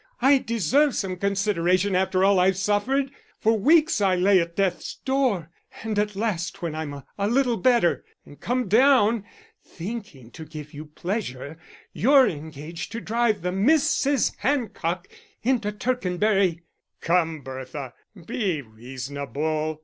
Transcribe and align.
I 0.19 0.39
deserve 0.39 0.95
some 0.95 1.15
consideration 1.17 1.93
after 1.95 2.23
all 2.23 2.39
I've 2.39 2.57
suffered. 2.57 3.11
For 3.39 3.55
weeks 3.55 4.01
I 4.01 4.15
lay 4.15 4.39
at 4.41 4.55
death's 4.55 4.95
door, 4.95 5.51
and 5.83 5.99
at 5.99 6.15
last 6.15 6.63
when 6.63 6.73
I'm 6.73 7.03
a 7.19 7.27
little 7.27 7.55
better 7.57 8.03
and 8.25 8.39
come 8.41 8.67
down 8.67 9.23
thinking 9.63 10.31
to 10.31 10.43
give 10.43 10.73
you 10.73 10.85
pleasure, 10.87 11.59
you're 11.93 12.27
engaged 12.27 12.91
to 12.93 12.99
drive 12.99 13.43
the 13.43 13.51
Misses 13.51 14.31
Hancock 14.39 15.07
into 15.43 15.71
Tercanbury." 15.71 16.63
"Come, 16.99 17.41
Bertha, 17.41 17.93
be 18.25 18.59
reasonable." 18.63 19.79